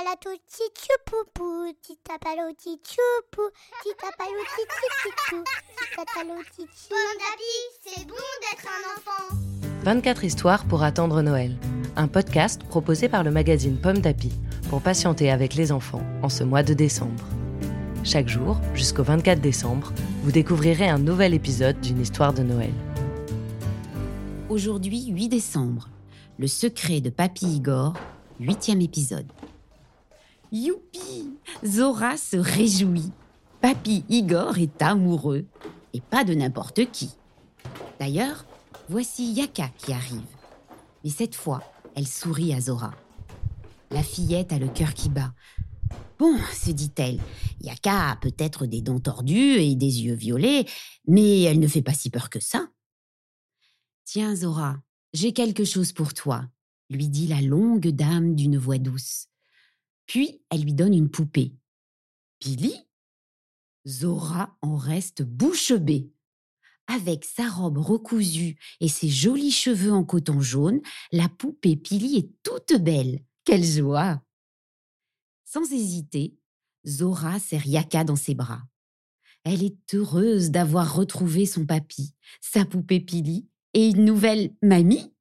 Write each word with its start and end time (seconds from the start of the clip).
palato 0.00 0.30
tchoupoupou, 0.48 1.72
titapalo 1.82 2.50
tchoupoupou, 2.52 3.50
titapalo 3.82 4.40
tchoupoupou, 4.50 5.44
titapalo 5.76 6.34
Pomme 6.88 7.18
d'api, 7.18 7.54
c'est 7.84 8.06
bon 8.06 8.14
d'être 8.40 8.66
un 8.66 8.82
enfant. 8.96 9.36
24 9.82 10.24
histoires 10.24 10.64
pour 10.64 10.82
attendre 10.84 11.20
Noël. 11.20 11.54
Un 11.96 12.08
podcast 12.08 12.62
proposé 12.64 13.10
par 13.10 13.24
le 13.24 13.30
magazine 13.30 13.76
Pomme 13.76 13.98
d'Api 13.98 14.32
pour 14.70 14.80
patienter 14.80 15.30
avec 15.30 15.54
les 15.54 15.70
enfants 15.70 16.02
en 16.22 16.30
ce 16.30 16.44
mois 16.44 16.62
de 16.62 16.72
décembre. 16.72 17.26
Chaque 18.02 18.28
jour, 18.28 18.58
jusqu'au 18.74 19.02
24 19.02 19.40
décembre, 19.40 19.92
vous 20.22 20.32
découvrirez 20.32 20.88
un 20.88 20.98
nouvel 20.98 21.34
épisode 21.34 21.78
d'une 21.80 22.00
histoire 22.00 22.32
de 22.32 22.42
Noël. 22.42 22.72
Aujourd'hui, 24.48 25.08
8 25.08 25.28
décembre, 25.28 25.90
le 26.38 26.46
secret 26.46 27.02
de 27.02 27.10
Papy 27.10 27.56
Igor, 27.56 27.94
huitième 28.38 28.80
épisode. 28.80 29.26
Youpi 30.52 31.38
Zora 31.64 32.16
se 32.16 32.36
réjouit. 32.36 33.12
Papy 33.60 34.04
Igor 34.08 34.58
est 34.58 34.82
amoureux. 34.82 35.46
Et 35.92 36.00
pas 36.00 36.24
de 36.24 36.34
n'importe 36.34 36.90
qui. 36.90 37.10
D'ailleurs, 38.00 38.46
voici 38.88 39.32
Yaka 39.32 39.68
qui 39.78 39.92
arrive. 39.92 40.20
Mais 41.04 41.10
cette 41.10 41.34
fois, 41.34 41.62
elle 41.94 42.06
sourit 42.06 42.52
à 42.52 42.60
Zora. 42.60 42.92
La 43.90 44.02
fillette 44.02 44.52
a 44.52 44.58
le 44.58 44.68
cœur 44.68 44.94
qui 44.94 45.08
bat. 45.08 45.32
Bon, 46.18 46.36
se 46.52 46.70
dit-elle, 46.70 47.20
Yaka 47.60 48.10
a 48.10 48.16
peut-être 48.16 48.66
des 48.66 48.82
dents 48.82 49.00
tordues 49.00 49.56
et 49.58 49.74
des 49.74 50.02
yeux 50.02 50.14
violets, 50.14 50.66
mais 51.06 51.42
elle 51.42 51.60
ne 51.60 51.66
fait 51.66 51.82
pas 51.82 51.94
si 51.94 52.10
peur 52.10 52.28
que 52.28 52.40
ça. 52.40 52.68
Tiens, 54.04 54.36
Zora, 54.36 54.76
j'ai 55.12 55.32
quelque 55.32 55.64
chose 55.64 55.92
pour 55.92 56.12
toi, 56.12 56.44
lui 56.90 57.08
dit 57.08 57.26
la 57.26 57.40
longue 57.40 57.88
dame 57.88 58.34
d'une 58.34 58.58
voix 58.58 58.78
douce. 58.78 59.29
Puis 60.10 60.42
elle 60.50 60.64
lui 60.64 60.74
donne 60.74 60.92
une 60.92 61.08
poupée. 61.08 61.54
Billy 62.40 62.74
Zora 63.86 64.58
en 64.60 64.76
reste 64.76 65.22
bouche 65.22 65.72
bée. 65.72 66.10
Avec 66.88 67.24
sa 67.24 67.48
robe 67.48 67.78
recousue 67.78 68.58
et 68.80 68.88
ses 68.88 69.08
jolis 69.08 69.52
cheveux 69.52 69.92
en 69.92 70.02
coton 70.02 70.40
jaune, 70.40 70.80
la 71.12 71.28
poupée 71.28 71.76
Pili 71.76 72.16
est 72.16 72.32
toute 72.42 72.82
belle. 72.82 73.22
Quelle 73.44 73.62
joie 73.62 74.20
Sans 75.44 75.72
hésiter, 75.72 76.36
Zora 76.84 77.38
serre 77.38 77.68
Yaka 77.68 78.02
dans 78.02 78.16
ses 78.16 78.34
bras. 78.34 78.62
Elle 79.44 79.62
est 79.62 79.94
heureuse 79.94 80.50
d'avoir 80.50 80.92
retrouvé 80.92 81.46
son 81.46 81.66
papy, 81.66 82.16
sa 82.40 82.64
poupée 82.64 82.98
Pili 82.98 83.48
et 83.74 83.90
une 83.90 84.04
nouvelle 84.04 84.56
mamie. 84.60 85.14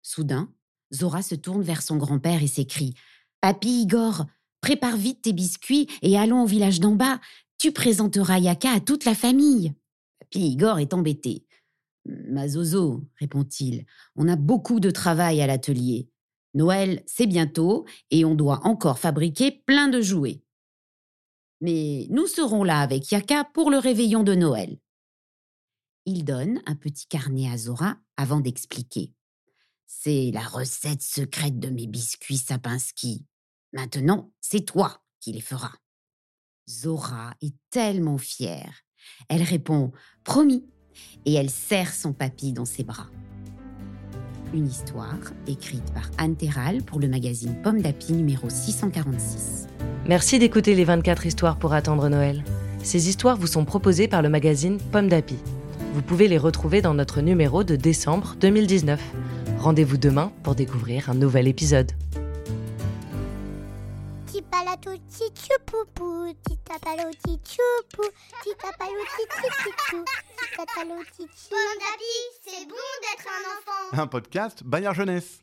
Soudain, 0.00 0.54
Zora 0.94 1.22
se 1.22 1.34
tourne 1.34 1.62
vers 1.62 1.82
son 1.82 1.96
grand-père 1.96 2.40
et 2.40 2.46
s'écrie 2.46 2.94
Papy 3.40 3.82
Igor, 3.82 4.26
prépare 4.60 4.96
vite 4.96 5.22
tes 5.22 5.32
biscuits 5.32 5.88
et 6.02 6.18
allons 6.18 6.42
au 6.42 6.46
village 6.46 6.80
d'en 6.80 6.94
bas. 6.94 7.20
Tu 7.58 7.72
présenteras 7.72 8.38
Yaka 8.38 8.72
à 8.72 8.80
toute 8.80 9.04
la 9.04 9.14
famille. 9.14 9.74
Papy 10.20 10.40
Igor 10.50 10.78
est 10.78 10.92
embêté. 10.92 11.46
Ma 12.04 12.48
Zozo, 12.48 13.04
répond-il, 13.20 13.84
on 14.16 14.28
a 14.28 14.36
beaucoup 14.36 14.80
de 14.80 14.90
travail 14.90 15.40
à 15.40 15.46
l'atelier. 15.46 16.08
Noël, 16.54 17.02
c'est 17.06 17.26
bientôt 17.26 17.84
et 18.10 18.24
on 18.24 18.34
doit 18.34 18.66
encore 18.66 18.98
fabriquer 18.98 19.50
plein 19.50 19.88
de 19.88 20.00
jouets. 20.00 20.42
Mais 21.60 22.06
nous 22.10 22.26
serons 22.26 22.64
là 22.64 22.80
avec 22.80 23.10
Yaka 23.10 23.44
pour 23.44 23.70
le 23.70 23.78
réveillon 23.78 24.22
de 24.22 24.34
Noël. 24.34 24.78
Il 26.06 26.24
donne 26.24 26.62
un 26.66 26.74
petit 26.74 27.06
carnet 27.06 27.50
à 27.50 27.58
Zora 27.58 27.96
avant 28.16 28.40
d'expliquer. 28.40 29.12
C'est 29.90 30.30
la 30.34 30.42
recette 30.42 31.00
secrète 31.00 31.58
de 31.58 31.70
mes 31.70 31.86
biscuits 31.86 32.36
Sapinski. 32.36 33.24
Maintenant, 33.72 34.30
c'est 34.38 34.60
toi 34.60 35.00
qui 35.18 35.32
les 35.32 35.40
feras. 35.40 35.72
Zora 36.68 37.32
est 37.40 37.54
tellement 37.70 38.18
fière. 38.18 38.82
Elle 39.30 39.42
répond 39.42 39.90
Promis 40.24 40.66
et 41.24 41.32
elle 41.32 41.48
serre 41.48 41.94
son 41.94 42.12
papy 42.12 42.52
dans 42.52 42.66
ses 42.66 42.84
bras. 42.84 43.06
Une 44.52 44.66
histoire 44.66 45.32
écrite 45.46 45.90
par 45.94 46.10
Anne 46.18 46.36
Terral 46.36 46.82
pour 46.82 47.00
le 47.00 47.08
magazine 47.08 47.56
Pomme 47.62 47.80
d'Api 47.80 48.12
numéro 48.12 48.50
646. 48.50 49.68
Merci 50.06 50.38
d'écouter 50.38 50.74
les 50.74 50.84
24 50.84 51.24
histoires 51.24 51.58
pour 51.58 51.72
attendre 51.72 52.10
Noël. 52.10 52.44
Ces 52.82 53.08
histoires 53.08 53.38
vous 53.38 53.46
sont 53.46 53.64
proposées 53.64 54.06
par 54.06 54.20
le 54.20 54.28
magazine 54.28 54.76
Pomme 54.92 55.08
d'Api. 55.08 55.36
Vous 55.94 56.02
pouvez 56.02 56.28
les 56.28 56.38
retrouver 56.38 56.82
dans 56.82 56.92
notre 56.92 57.22
numéro 57.22 57.64
de 57.64 57.74
décembre 57.74 58.36
2019. 58.38 59.00
Rendez-vous 59.58 59.96
demain 59.96 60.32
pour 60.44 60.54
découvrir 60.54 61.10
un 61.10 61.14
nouvel 61.14 61.48
épisode. 61.48 61.90
C'est 72.46 72.66
bon 72.66 72.74
d'être 73.02 73.26
enfant. 73.26 74.00
Un 74.00 74.06
podcast 74.06 74.62
Bayard 74.64 74.94
Jeunesse. 74.94 75.36